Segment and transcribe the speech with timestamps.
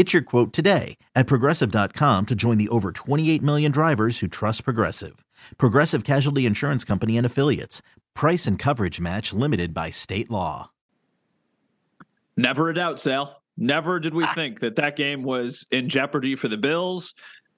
[0.00, 4.64] Get your quote today at progressive.com to join the over 28 million drivers who trust
[4.64, 5.26] Progressive.
[5.58, 7.82] Progressive Casualty Insurance Company and Affiliates.
[8.14, 10.70] Price and coverage match limited by state law.
[12.34, 13.42] Never a doubt, Sal.
[13.58, 14.32] Never did we ah.
[14.32, 17.12] think that that game was in jeopardy for the Bills.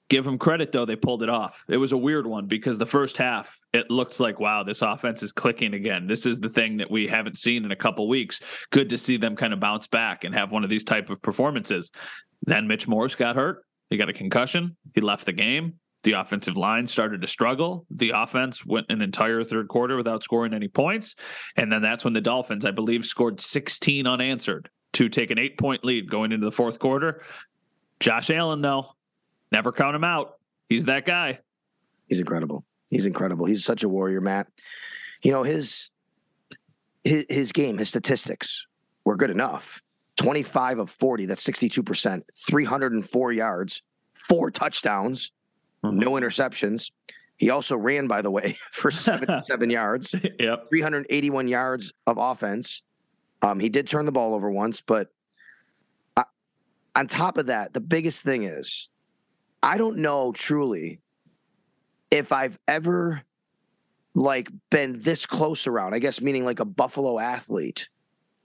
[0.09, 1.63] Give them credit, though, they pulled it off.
[1.69, 5.23] It was a weird one because the first half, it looks like, wow, this offense
[5.23, 6.07] is clicking again.
[6.07, 8.41] This is the thing that we haven't seen in a couple weeks.
[8.69, 11.21] Good to see them kind of bounce back and have one of these type of
[11.21, 11.89] performances.
[12.43, 13.65] Then Mitch Morse got hurt.
[13.89, 14.75] He got a concussion.
[14.93, 15.75] He left the game.
[16.03, 17.85] The offensive line started to struggle.
[17.89, 21.15] The offense went an entire third quarter without scoring any points.
[21.55, 25.57] And then that's when the Dolphins, I believe, scored 16 unanswered to take an eight
[25.57, 27.23] point lead going into the fourth quarter.
[28.01, 28.87] Josh Allen, though,
[29.53, 30.39] Never count him out.
[30.67, 31.39] He's that guy.
[32.07, 32.65] He's incredible.
[32.89, 33.45] He's incredible.
[33.45, 34.47] He's such a warrior, Matt.
[35.21, 35.89] You know, his
[37.03, 38.65] his, his game, his statistics
[39.05, 39.81] were good enough.
[40.17, 43.81] 25 of 40, that's 62%, 304 yards,
[44.13, 45.31] four touchdowns,
[45.83, 45.97] mm-hmm.
[45.97, 46.91] no interceptions.
[47.37, 50.15] He also ran, by the way, for 77 yards.
[50.39, 50.69] Yep.
[50.69, 52.83] 381 yards of offense.
[53.41, 55.09] Um, he did turn the ball over once, but
[56.15, 56.25] I, uh,
[56.95, 58.87] on top of that, the biggest thing is
[59.63, 60.99] I don't know truly
[62.11, 63.23] if I've ever
[64.13, 65.95] like been this close around.
[65.95, 67.89] I guess meaning like a Buffalo athlete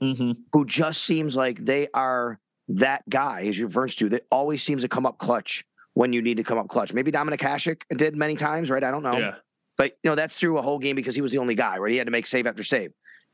[0.00, 0.32] mm-hmm.
[0.52, 4.82] who just seems like they are that guy, as you referred to, that always seems
[4.82, 5.64] to come up clutch
[5.94, 6.92] when you need to come up clutch.
[6.92, 8.84] Maybe Dominik Hasek did many times, right?
[8.84, 9.18] I don't know.
[9.18, 9.34] Yeah.
[9.76, 11.90] But you know, that's through a whole game because he was the only guy, right?
[11.90, 12.92] He had to make save after save.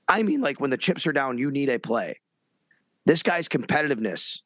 [0.08, 2.20] I mean, like when the chips are down, you need a play.
[3.06, 4.42] This guy's competitiveness,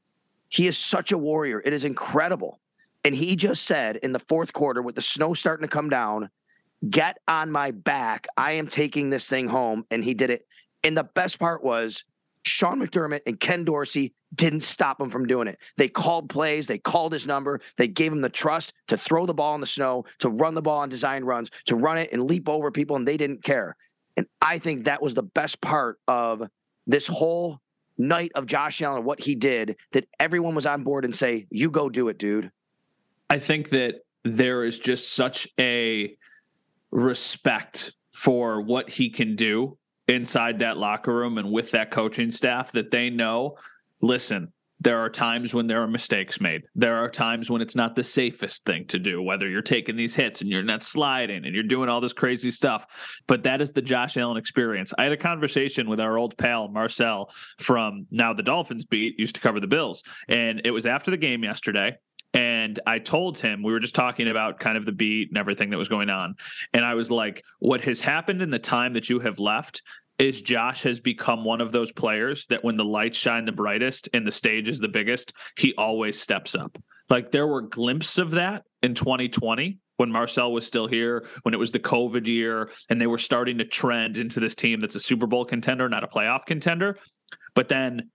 [0.49, 1.63] he is such a warrior.
[1.65, 2.61] It is incredible.
[3.09, 6.29] And he just said in the fourth quarter, with the snow starting to come down,
[6.91, 8.27] get on my back.
[8.37, 9.87] I am taking this thing home.
[9.91, 10.47] And he did it.
[10.85, 12.05] And the best part was
[12.45, 15.59] Sean McDermott and Ken Dorsey didn't stop him from doing it.
[15.79, 19.33] They called plays, they called his number, they gave him the trust to throw the
[19.33, 22.25] ball in the snow, to run the ball on design runs, to run it and
[22.25, 23.75] leap over people, and they didn't care.
[24.19, 26.43] And I think that was the best part of
[26.87, 27.63] this whole
[27.97, 31.71] night of Josh Allen, what he did, that everyone was on board and say, You
[31.71, 32.51] go do it, dude.
[33.31, 36.17] I think that there is just such a
[36.91, 42.73] respect for what he can do inside that locker room and with that coaching staff
[42.73, 43.57] that they know
[44.01, 46.63] listen there are times when there are mistakes made.
[46.77, 50.15] There are times when it's not the safest thing to do, whether you're taking these
[50.15, 52.87] hits and you're not sliding and you're doing all this crazy stuff.
[53.27, 54.93] But that is the Josh Allen experience.
[54.97, 59.35] I had a conversation with our old pal, Marcel, from now the Dolphins beat, used
[59.35, 60.05] to cover the Bills.
[60.29, 61.97] And it was after the game yesterday.
[62.35, 65.71] And I told him, we were just talking about kind of the beat and everything
[65.71, 66.35] that was going on.
[66.75, 69.83] And I was like, what has happened in the time that you have left
[70.19, 74.09] is Josh has become one of those players that when the lights shine the brightest
[74.13, 76.77] and the stage is the biggest, he always steps up.
[77.09, 81.59] Like there were glimpses of that in 2020 when Marcel was still here, when it
[81.59, 85.01] was the COVID year, and they were starting to trend into this team that's a
[85.01, 86.99] Super Bowl contender, not a playoff contender.
[87.55, 88.11] But then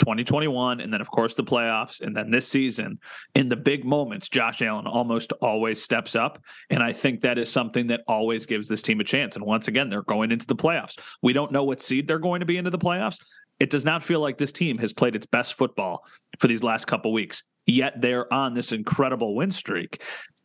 [0.00, 2.98] 2021 and then of course the playoffs and then this season
[3.34, 7.52] in the big moments Josh Allen almost always steps up and I think that is
[7.52, 10.56] something that always gives this team a chance and once again they're going into the
[10.56, 10.98] playoffs.
[11.22, 13.18] We don't know what seed they're going to be into the playoffs.
[13.60, 16.04] It does not feel like this team has played its best football
[16.38, 17.42] for these last couple weeks.
[17.66, 20.02] Yet they're on this incredible win streak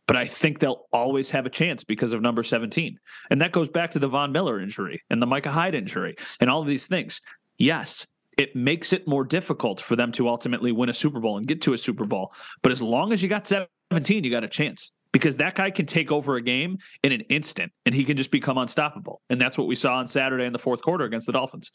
[0.07, 2.99] but I think they'll always have a chance because of number 17.
[3.31, 6.49] And that goes back to the Von Miller injury and the Micah Hyde injury and
[6.49, 7.21] all of these things.
[7.57, 8.05] Yes,
[8.37, 11.61] it makes it more difficult for them to ultimately win a Super Bowl and get
[11.63, 12.33] to a Super Bowl.
[12.61, 15.85] But as long as you got 17, you got a chance because that guy can
[15.85, 19.21] take over a game in an instant and he can just become unstoppable.
[19.29, 21.71] And that's what we saw on Saturday in the fourth quarter against the Dolphins.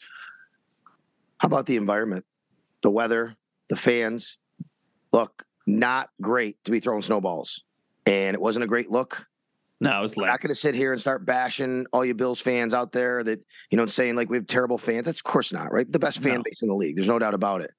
[1.39, 2.25] How about the environment,
[2.83, 3.35] the weather,
[3.69, 4.37] the fans?
[5.11, 7.63] Look, not great to be throwing snowballs.
[8.05, 9.25] And it wasn't a great look
[9.81, 12.13] No, it was like I'm not going to sit here and start bashing all you
[12.13, 13.39] Bills fans out there that
[13.71, 15.05] you know saying like we have terrible fans.
[15.07, 15.91] That's of course not right.
[15.91, 16.43] The best fan No.
[16.43, 16.95] base in the league.
[16.95, 17.71] There's no doubt about it.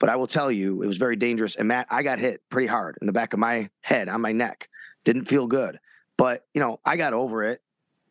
[0.00, 1.54] But I will tell you, it was very dangerous.
[1.54, 4.32] And Matt, I got hit pretty hard in the back of my head on my
[4.32, 4.68] neck.
[5.04, 5.78] Didn't feel good.
[6.18, 7.60] But you know, I got over it.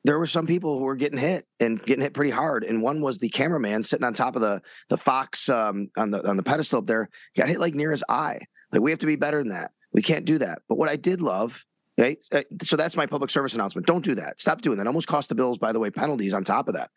[0.05, 2.63] There were some people who were getting hit and getting hit pretty hard.
[2.63, 6.25] And one was the cameraman sitting on top of the the Fox um, on the
[6.27, 7.09] on the pedestal up there.
[7.33, 8.39] he Got hit like near his eye.
[8.71, 9.71] Like we have to be better than that.
[9.91, 10.59] We can't do that.
[10.69, 11.65] But what I did love
[11.97, 12.17] Right.
[12.31, 13.85] Uh, So that's my public service announcement.
[13.85, 14.39] Don't do that.
[14.39, 14.87] Stop doing that.
[14.87, 16.89] Almost cost the Bills, by the way, penalties on top of that.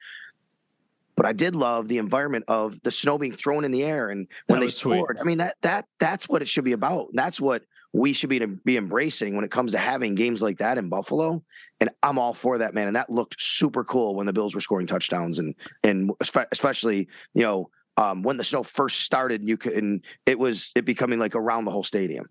[1.17, 4.29] But I did love the environment of the snow being thrown in the air and
[4.47, 4.99] when they was sweet.
[4.99, 5.19] scored.
[5.19, 7.09] I mean that that that's what it should be about.
[7.15, 7.63] That's what
[7.95, 10.91] we should be to be embracing when it comes to having games like that in
[10.91, 11.43] Buffalo.
[11.81, 12.87] And I'm all for that, man.
[12.87, 17.43] And that looked super cool when the Bills were scoring touchdowns and and especially you
[17.43, 19.43] know um, when the snow first started.
[19.43, 22.29] You could and it was it becoming like around the whole stadium.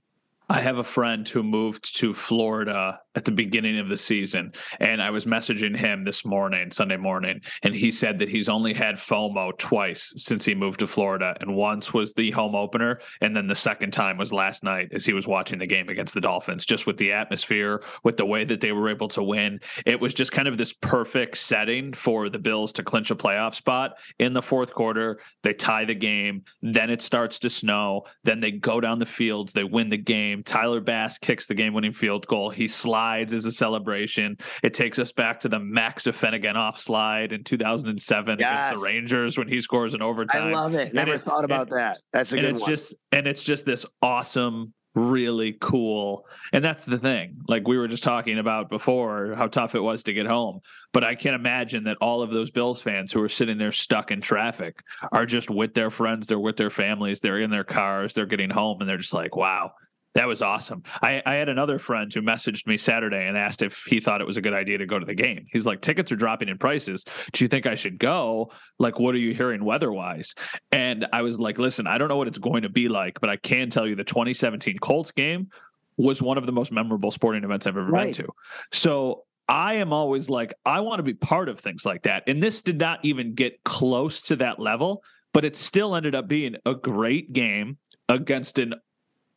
[0.48, 5.02] I have a friend who moved to Florida at the beginning of the season, and
[5.02, 8.96] I was messaging him this morning, Sunday morning, and he said that he's only had
[8.96, 13.48] FOMO twice since he moved to Florida, and once was the home opener, and then
[13.48, 16.66] the second time was last night as he was watching the game against the Dolphins.
[16.66, 20.14] Just with the atmosphere, with the way that they were able to win, it was
[20.14, 24.34] just kind of this perfect setting for the Bills to clinch a playoff spot in
[24.34, 25.20] the fourth quarter.
[25.42, 29.54] They tie the game, then it starts to snow, then they go down the fields,
[29.54, 30.35] they win the game.
[30.44, 32.50] Tyler Bass kicks the game winning field goal.
[32.50, 34.38] He slides as a celebration.
[34.64, 39.48] It takes us back to the Max Afinogenov slide in 2007 against the Rangers when
[39.48, 40.48] he scores an overtime.
[40.48, 40.94] I love it.
[40.94, 41.98] Never it- thought about and- that.
[42.14, 42.70] That's a and good it's one.
[42.70, 47.90] just and it's just this awesome really cool and that's the thing like we were
[47.90, 50.62] just talking about before how tough it was to get home
[50.94, 54.10] but i can't imagine that all of those bills fans who are sitting there stuck
[54.10, 54.80] in traffic
[55.12, 58.50] are just with their friends they're with their families they're in their cars they're getting
[58.50, 59.70] home and they're just like wow
[60.16, 60.84] that was awesome.
[61.04, 64.28] I, I had another friend who messaged me Saturday and asked if he thought it
[64.28, 65.46] was a good idea to go to the game.
[65.52, 67.04] He's like, tickets are dropping in prices.
[67.34, 68.52] Do you think I should go?
[68.80, 70.34] Like, what are you hearing weather wise?
[70.72, 73.30] And I was like, listen, I don't know what it's going to be like, but
[73.30, 75.50] I can tell you the 2017 Colts game
[75.98, 78.16] was one of the most memorable sporting events I've ever Right.
[78.16, 78.34] been to.
[78.72, 82.24] So I am always like, I want to be part of things like that.
[82.28, 85.04] And this did not even get close to that level,
[85.34, 87.78] but it still ended up being a great game
[88.10, 88.76] against an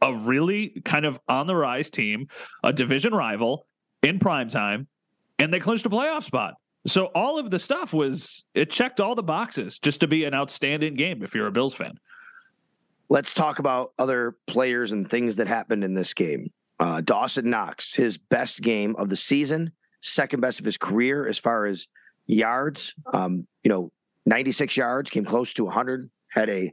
[0.00, 2.28] a really kind of on the rise team,
[2.64, 3.66] a division rival
[4.02, 4.86] in prime time,
[5.38, 6.54] and they clinched a playoff spot.
[6.86, 10.34] So all of the stuff was it checked all the boxes just to be an
[10.34, 11.98] outstanding game if you're a Bills fan.
[13.10, 16.50] Let's talk about other players and things that happened in this game.
[16.78, 21.38] Uh, Dawson Knox, his best game of the season, second best of his career as
[21.38, 21.88] far as
[22.26, 22.94] yards.
[23.12, 23.90] Um, you know,
[24.26, 26.08] 96 yards, came close to 100.
[26.30, 26.72] Had a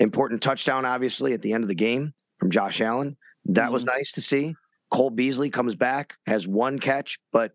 [0.00, 3.16] important touchdown, obviously, at the end of the game from Josh Allen.
[3.46, 4.54] That was nice to see.
[4.90, 7.52] Cole Beasley comes back, has one catch, but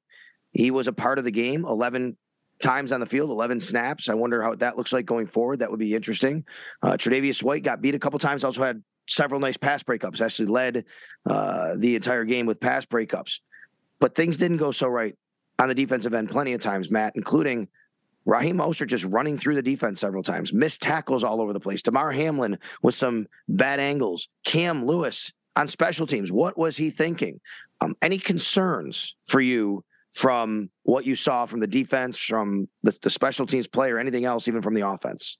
[0.51, 1.65] he was a part of the game.
[1.65, 2.17] 11
[2.61, 4.09] times on the field, 11 snaps.
[4.09, 5.59] I wonder how that looks like going forward.
[5.59, 6.45] That would be interesting.
[6.81, 8.43] Uh, Tre'Davious White got beat a couple times.
[8.43, 10.21] Also had several nice pass breakups.
[10.21, 10.85] Actually led
[11.25, 13.39] uh, the entire game with pass breakups.
[13.99, 15.15] But things didn't go so right
[15.59, 17.67] on the defensive end plenty of times, Matt, including
[18.29, 21.81] Raheem Mostert just running through the defense several times, missed tackles all over the place.
[21.81, 24.29] Damar Hamlin with some bad angles.
[24.45, 26.31] Cam Lewis on special teams.
[26.31, 27.41] What was he thinking?
[27.81, 29.83] Um, any concerns for you
[30.13, 34.25] from what you saw from the defense, from the, the special teams play, or anything
[34.25, 35.39] else, even from the offense?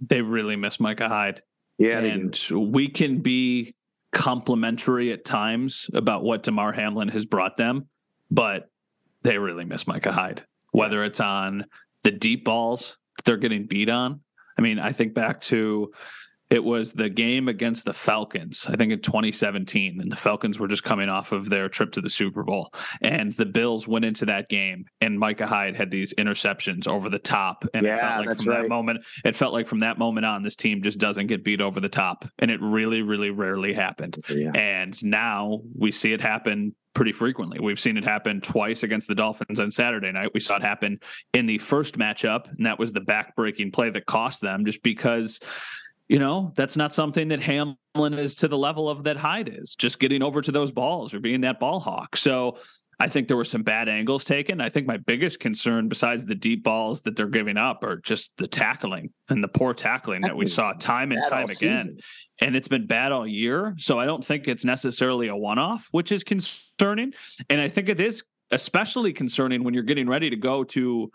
[0.00, 1.42] They really miss Micah Hyde.
[1.78, 3.74] Yeah, and we can be
[4.12, 7.88] complimentary at times about what Damar Hamlin has brought them,
[8.30, 8.70] but
[9.22, 10.44] they really miss Micah Hyde.
[10.70, 11.66] Whether it's on
[12.04, 14.20] the deep balls they're getting beat on.
[14.58, 15.92] I mean, I think back to
[16.54, 20.68] it was the game against the Falcons, I think in 2017, and the Falcons were
[20.68, 22.72] just coming off of their trip to the Super Bowl.
[23.02, 27.18] And the Bills went into that game, and Micah Hyde had these interceptions over the
[27.18, 27.64] top.
[27.74, 28.62] And it felt like from right.
[28.62, 31.60] that moment, it felt like from that moment on, this team just doesn't get beat
[31.60, 32.24] over the top.
[32.38, 34.24] And it really, really rarely happened.
[34.30, 34.52] Yeah.
[34.54, 37.58] And now we see it happen pretty frequently.
[37.58, 40.30] We've seen it happen twice against the Dolphins on Saturday night.
[40.32, 41.00] We saw it happen
[41.32, 45.40] in the first matchup, and that was the back-breaking play that cost them just because
[46.08, 49.74] you know, that's not something that Hamlin is to the level of that Hyde is,
[49.74, 52.16] just getting over to those balls or being that ball hawk.
[52.16, 52.58] So
[53.00, 54.60] I think there were some bad angles taken.
[54.60, 58.32] I think my biggest concern, besides the deep balls that they're giving up, are just
[58.36, 61.98] the tackling and the poor tackling that we saw time and time again season.
[62.40, 63.74] and it's been bad all year.
[63.78, 67.14] So I don't think it's necessarily a one off, which is concerning.
[67.50, 71.10] And I think it is especially concerning when you're getting ready to go to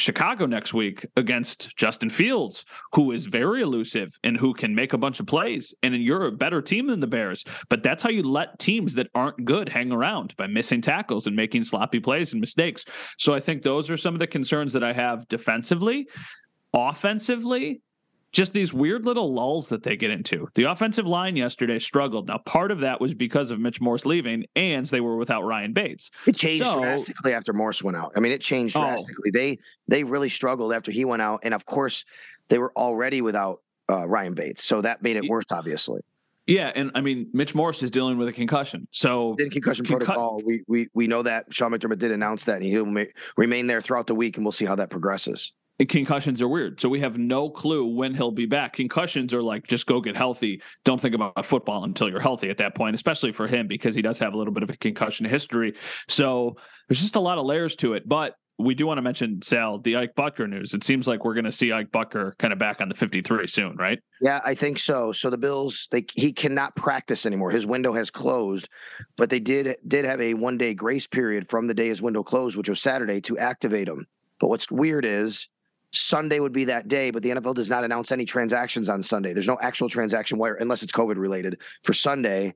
[0.00, 2.64] Chicago next week against Justin Fields,
[2.94, 5.74] who is very elusive and who can make a bunch of plays.
[5.82, 7.44] And you're a better team than the Bears.
[7.68, 11.36] But that's how you let teams that aren't good hang around by missing tackles and
[11.36, 12.84] making sloppy plays and mistakes.
[13.18, 16.08] So I think those are some of the concerns that I have defensively.
[16.72, 17.82] Offensively,
[18.32, 20.48] just these weird little lulls that they get into.
[20.54, 22.28] The offensive line yesterday struggled.
[22.28, 25.72] Now, part of that was because of Mitch Morse leaving, and they were without Ryan
[25.72, 26.10] Bates.
[26.26, 28.12] It changed so, drastically after Morse went out.
[28.16, 28.80] I mean, it changed oh.
[28.80, 29.30] drastically.
[29.30, 29.38] Oh.
[29.38, 29.58] They
[29.88, 32.04] they really struggled after he went out, and of course,
[32.48, 36.00] they were already without uh, Ryan Bates, so that made it worse, obviously.
[36.46, 38.88] Yeah, and I mean, Mitch Morse is dealing with a concussion.
[38.90, 42.56] So in concussion concu- protocol, we we we know that Sean McDermott did announce that,
[42.56, 43.04] and he'll ma-
[43.36, 45.52] remain there throughout the week, and we'll see how that progresses
[45.88, 46.80] concussions are weird.
[46.80, 48.74] So we have no clue when he'll be back.
[48.74, 50.62] Concussions are like just go get healthy.
[50.84, 54.02] Don't think about football until you're healthy at that point, especially for him because he
[54.02, 55.74] does have a little bit of a concussion history.
[56.08, 56.56] So
[56.88, 58.08] there's just a lot of layers to it.
[58.08, 60.74] But we do want to mention Sal the Ike Boettger news.
[60.74, 63.46] It seems like we're going to see Ike Boettger kind of back on the 53
[63.46, 63.98] soon, right?
[64.20, 65.12] Yeah, I think so.
[65.12, 67.50] So the Bills, they he cannot practice anymore.
[67.50, 68.68] His window has closed,
[69.16, 72.22] but they did did have a one day grace period from the day his window
[72.22, 74.06] closed, which was Saturday, to activate him.
[74.38, 75.48] But what's weird is
[75.92, 79.32] Sunday would be that day, but the NFL does not announce any transactions on Sunday.
[79.32, 82.54] There's no actual transaction wire unless it's COVID related for Sunday.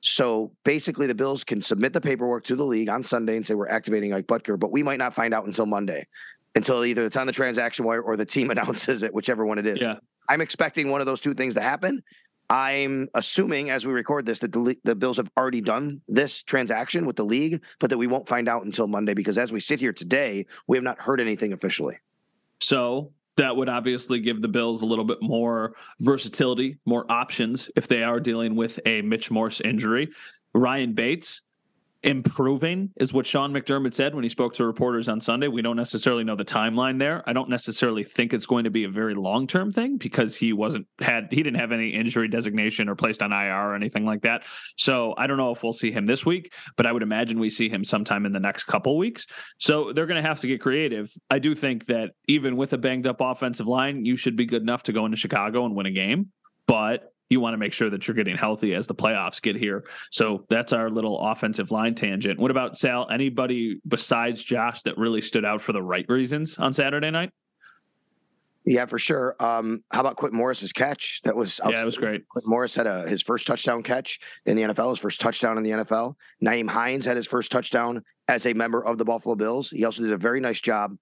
[0.00, 3.54] So basically, the Bills can submit the paperwork to the league on Sunday and say
[3.54, 6.06] we're activating Ike Boettger, but we might not find out until Monday,
[6.54, 9.66] until either it's on the transaction wire or the team announces it, whichever one it
[9.66, 9.78] is.
[9.80, 9.96] Yeah.
[10.28, 12.02] I'm expecting one of those two things to happen.
[12.50, 17.06] I'm assuming as we record this that the, the Bills have already done this transaction
[17.06, 19.80] with the league, but that we won't find out until Monday because as we sit
[19.80, 21.98] here today, we have not heard anything officially.
[22.64, 27.88] So that would obviously give the Bills a little bit more versatility, more options if
[27.88, 30.08] they are dealing with a Mitch Morse injury.
[30.54, 31.42] Ryan Bates,
[32.04, 35.48] improving is what Sean McDermott said when he spoke to reporters on Sunday.
[35.48, 37.22] We don't necessarily know the timeline there.
[37.26, 40.52] I don't necessarily think it's going to be a very long term thing because he
[40.52, 44.22] wasn't had he didn't have any injury designation or placed on IR or anything like
[44.22, 44.44] that.
[44.76, 47.50] So I don't know if we'll see him this week, but I would imagine we
[47.50, 49.26] see him sometime in the next couple weeks.
[49.58, 51.10] So they're going to have to get creative.
[51.30, 54.62] I do think that even with a banged up offensive line, you should be good
[54.62, 56.32] enough to go into Chicago and win a game.
[56.66, 59.84] But you want to make sure that you're getting healthy as the playoffs get here.
[60.10, 62.38] So that's our little offensive line tangent.
[62.38, 63.08] What about Sal?
[63.10, 67.30] Anybody besides Josh that really stood out for the right reasons on Saturday night?
[68.66, 69.36] Yeah, for sure.
[69.40, 71.20] Um, how about Quintin Morris's catch?
[71.24, 72.26] That was yeah, it was great.
[72.28, 75.64] Quintin Morris had a, his first touchdown catch in the NFL, his first touchdown in
[75.64, 76.14] the NFL.
[76.42, 79.70] Nyheim Hines had his first touchdown as a member of the Buffalo Bills.
[79.70, 80.96] He also did a very nice job.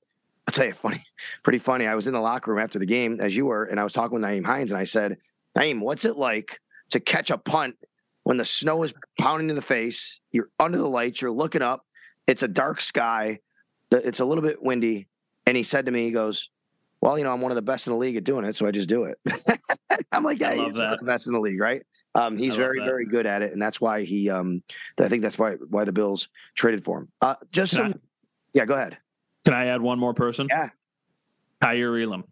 [0.48, 1.04] I'll tell you, funny,
[1.44, 1.86] pretty funny.
[1.86, 3.92] I was in the locker room after the game, as you were, and I was
[3.92, 5.18] talking with Nyheim Hines, and I said,
[5.56, 7.76] Nyheim, what's it like to catch a punt
[8.22, 10.20] when the snow is pounding in the face?
[10.30, 11.84] You're under the lights, you're looking up,
[12.26, 13.40] it's a dark sky,
[13.90, 15.08] it's a little bit windy.
[15.46, 16.50] And he said to me, he goes,
[17.00, 18.66] Well, you know, I'm one of the best in the league at doing it, so
[18.66, 19.18] I just do it.
[20.12, 21.82] I'm like, Yeah, he's one of the best in the league, right?
[22.14, 22.84] Um, he's very, that.
[22.84, 24.28] very good at it, and that's why he.
[24.28, 24.62] Um,
[25.00, 27.08] I think that's why why the Bills traded for him.
[27.22, 27.92] Uh, just Can some.
[27.94, 28.00] I,
[28.52, 28.98] yeah, go ahead.
[29.46, 30.46] Can I add one more person?
[30.50, 30.68] Yeah.
[31.64, 32.24] Kaiir Elam.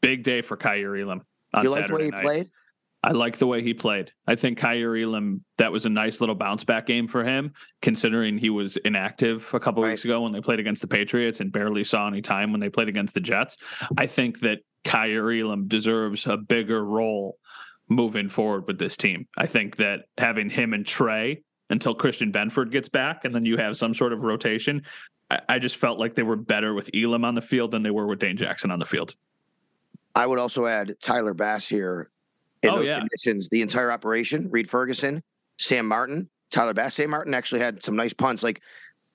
[0.00, 1.22] Big day for Kaiir Elam
[1.62, 2.22] you like the way he night.
[2.22, 2.46] played?
[3.04, 4.12] I like the way he played.
[4.26, 8.38] I think Kaiir Elam, that was a nice little bounce back game for him, considering
[8.38, 9.90] he was inactive a couple right.
[9.90, 12.70] weeks ago when they played against the Patriots and barely saw any time when they
[12.70, 13.58] played against the Jets.
[13.98, 17.36] I think that Kaiir Elam deserves a bigger role
[17.90, 19.28] moving forward with this team.
[19.36, 23.58] I think that having him and Trey until Christian Benford gets back and then you
[23.58, 24.82] have some sort of rotation,
[25.30, 27.90] I, I just felt like they were better with Elam on the field than they
[27.90, 29.14] were with Dane Jackson on the field.
[30.14, 32.10] I would also add Tyler Bass here
[32.62, 32.98] in oh, those yeah.
[32.98, 33.48] conditions.
[33.48, 35.22] The entire operation, Reid Ferguson,
[35.58, 36.94] Sam Martin, Tyler Bass.
[36.94, 38.42] Sam Martin actually had some nice punts.
[38.42, 38.62] Like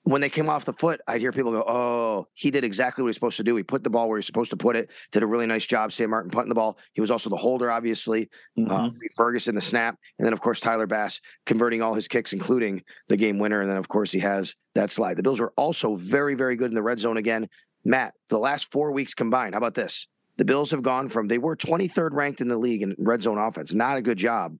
[0.04, 3.08] when they came off the foot, I'd hear people go, "Oh, he did exactly what
[3.08, 3.56] he's supposed to do.
[3.56, 4.90] He put the ball where he's supposed to put it.
[5.10, 6.78] Did a really nice job." Sam Martin punting the ball.
[6.92, 8.30] He was also the holder, obviously.
[8.58, 8.70] Mm-hmm.
[8.70, 12.82] Uh, Ferguson the snap, and then of course Tyler Bass converting all his kicks, including
[13.08, 13.60] the game winner.
[13.60, 15.16] And then of course he has that slide.
[15.16, 17.48] The Bills were also very, very good in the red zone again.
[17.84, 19.54] Matt, the last four weeks combined.
[19.54, 20.06] How about this?
[20.40, 23.36] The Bills have gone from they were 23rd ranked in the league in red zone
[23.36, 23.74] offense.
[23.74, 24.56] Not a good job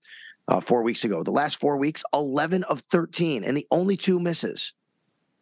[0.46, 1.22] uh, four weeks ago.
[1.22, 4.74] The last four weeks, 11 of 13, and the only two misses.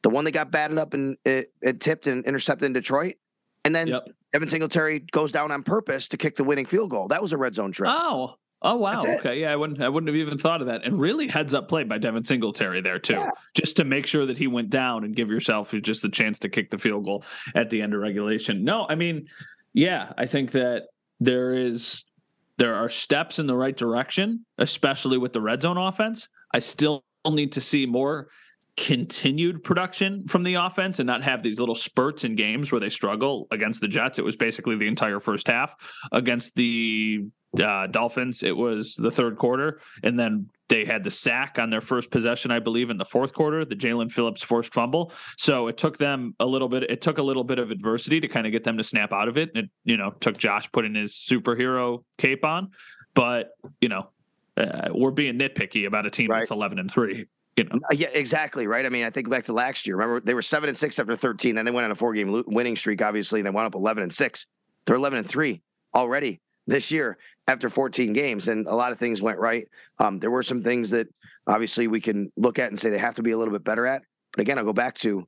[0.03, 3.17] The one that got batted up and it, it tipped and intercepted in Detroit,
[3.65, 4.07] and then yep.
[4.33, 7.09] Devin Singletary goes down on purpose to kick the winning field goal.
[7.09, 7.91] That was a red zone trip.
[7.93, 8.99] Oh, Oh wow.
[8.99, 9.41] Okay.
[9.41, 10.85] Yeah, I wouldn't I wouldn't have even thought of that.
[10.85, 13.15] And really heads up play by Devin Singletary there too.
[13.15, 13.31] Yeah.
[13.55, 16.49] Just to make sure that he went down and give yourself just the chance to
[16.49, 18.65] kick the field goal at the end of regulation.
[18.65, 19.29] No, I mean,
[19.73, 20.85] yeah, I think that
[21.21, 22.05] there is
[22.59, 26.29] there are steps in the right direction, especially with the red zone offense.
[26.53, 28.29] I still need to see more
[28.77, 32.89] continued production from the offense and not have these little spurts in games where they
[32.89, 34.19] struggle against the Jets.
[34.19, 35.75] It was basically the entire first half.
[36.13, 37.27] Against the
[37.61, 39.81] uh, Dolphins, it was the third quarter.
[40.03, 43.33] And then they had the sack on their first possession, I believe, in the fourth
[43.33, 45.13] quarter, the Jaelan Phillips forced fumble.
[45.37, 48.29] So it took them a little bit, it took a little bit of adversity to
[48.29, 49.51] kind of get them to snap out of it.
[49.55, 52.71] And it, you know, took Josh putting his superhero cape on.
[53.15, 54.11] But, you know,
[54.57, 56.41] uh, we're being nitpicky about a team right.
[56.41, 57.81] that's 11 and 3 you know.
[57.91, 58.67] Uh, yeah, exactly.
[58.67, 58.87] Right.
[58.87, 59.97] I mean, I think back to last year.
[59.97, 61.57] Remember, they were seven and six after 13.
[61.57, 64.03] Then they went on a four game winning streak, obviously, and they wound up 11
[64.03, 64.47] and six.
[64.87, 65.63] They're 11 and three
[65.95, 68.47] already this year after 14 games.
[68.47, 69.67] And a lot of things went right.
[69.99, 71.09] Um, there were some things that
[71.47, 73.87] obviously we can look at and say they have to be a little bit better
[73.87, 74.03] at.
[74.33, 75.27] But again, I'll go back to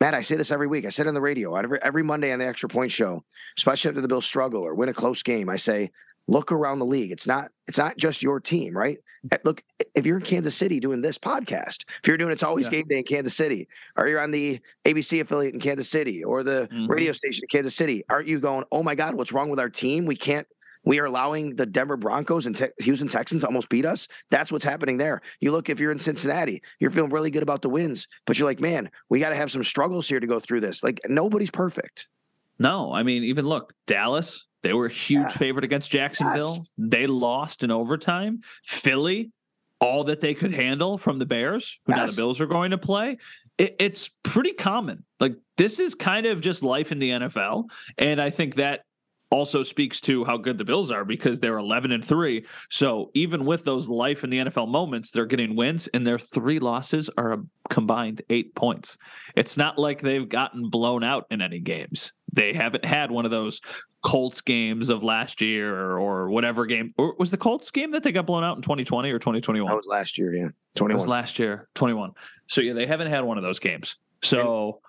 [0.00, 0.86] Matt, I say this every week.
[0.86, 3.22] I said on the radio, every, every Monday on the Extra Point Show,
[3.58, 5.90] especially after the Bills struggle or win a close game, I say,
[6.26, 7.12] look around the league.
[7.12, 8.98] It's not it's not just your team, right?
[9.30, 9.62] Eh, look,
[9.94, 12.70] if you're in Kansas City doing this podcast, if you're doing it's always yeah.
[12.70, 16.42] game day in Kansas City, or you're on the ABC affiliate in Kansas City or
[16.42, 16.86] the mm-hmm.
[16.86, 19.68] radio station in Kansas City, aren't you going, "Oh my god, what's wrong with our
[19.68, 20.06] team?
[20.06, 20.46] We can't
[20.84, 24.08] we are allowing the Denver Broncos and te- Houston Texans to almost beat us.
[24.30, 25.20] That's what's happening there.
[25.40, 28.48] You look if you're in Cincinnati, you're feeling really good about the wins, but you're
[28.48, 30.82] like, man, we got to have some struggles here to go through this.
[30.82, 32.08] Like nobody's perfect.
[32.58, 35.28] No, I mean, even look, Dallas, they were a huge yeah.
[35.28, 36.54] favorite against Jacksonville.
[36.54, 36.74] Yes.
[36.76, 38.42] They lost in overtime.
[38.62, 39.32] Philly,
[39.80, 41.98] all that they could handle from the Bears, who yes.
[41.98, 43.16] now the Bills are going to play.
[43.56, 45.04] It, it's pretty common.
[45.18, 48.84] Like this is kind of just life in the NFL, and I think that
[49.30, 52.44] also speaks to how good the Bills are because they're 11 and 3.
[52.68, 56.58] So even with those life in the NFL moments, they're getting wins and their three
[56.58, 58.98] losses are a combined 8 points.
[59.36, 62.12] It's not like they've gotten blown out in any games.
[62.32, 63.60] They haven't had one of those
[64.04, 66.94] Colts games of last year or, or whatever game.
[66.98, 69.68] Or was the Colts game that they got blown out in 2020 or 2021?
[69.68, 70.48] That was last year, yeah.
[70.76, 70.90] 21.
[70.90, 72.12] It was last year, 21.
[72.46, 73.96] So yeah, they haven't had one of those games.
[74.22, 74.80] So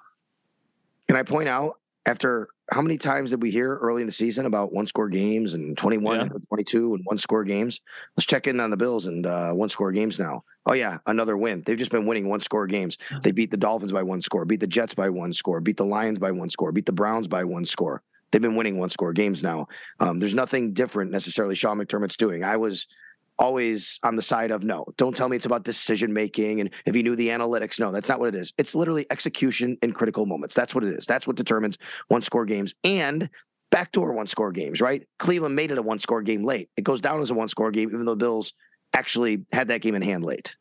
[1.07, 4.46] can I point out after how many times did we hear early in the season
[4.46, 6.27] about one score games and 21 yeah.
[6.48, 7.81] 22 and one score games?
[8.15, 10.43] Let's check in on the Bills and uh, one score games now.
[10.65, 11.63] Oh, yeah, another win.
[11.65, 12.98] They've just been winning one score games.
[13.24, 15.86] They beat the Dolphins by one score, beat the Jets by one score, beat the
[15.86, 18.03] Lions by one score, beat the Browns by one score.
[18.31, 19.67] They've been winning one score games now.
[20.00, 22.44] Um, there's nothing different necessarily Sean McDermott's doing.
[22.44, 22.87] I was
[23.39, 26.61] always on the side of no, don't tell me it's about decision making.
[26.61, 28.53] And if you knew the analytics, no, that's not what it is.
[28.57, 30.53] It's literally execution in critical moments.
[30.53, 31.05] That's what it is.
[31.05, 33.29] That's what determines one score games and
[33.72, 35.07] backdoor one score games, right?
[35.17, 36.70] Cleveland made it a one score game late.
[36.77, 38.53] It goes down as a one score game, even though Bills
[38.94, 40.55] actually had that game in hand late.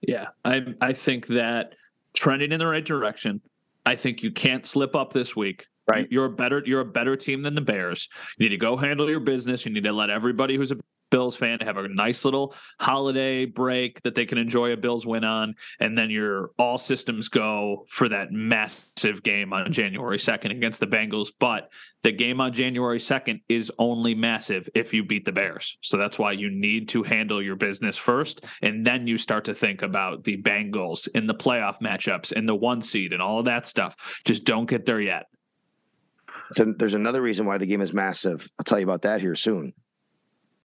[0.00, 1.74] Yeah, I I think that
[2.14, 3.40] trending in the right direction.
[3.84, 5.66] I think you can't slip up this week.
[5.88, 6.08] Right.
[6.10, 8.08] You're a better you're a better team than the Bears.
[8.38, 9.64] You need to go handle your business.
[9.64, 10.76] You need to let everybody who's a
[11.10, 15.06] Bills fan to have a nice little holiday break that they can enjoy a Bills
[15.06, 20.50] win on, and then your all systems go for that massive game on January 2nd
[20.50, 21.28] against the Bengals.
[21.38, 21.70] But
[22.02, 25.78] the game on January 2nd is only massive if you beat the Bears.
[25.80, 29.54] So that's why you need to handle your business first, and then you start to
[29.54, 33.44] think about the Bengals in the playoff matchups and the one seed and all of
[33.46, 34.20] that stuff.
[34.24, 35.26] Just don't get there yet.
[36.50, 38.48] So there's another reason why the game is massive.
[38.58, 39.72] I'll tell you about that here soon.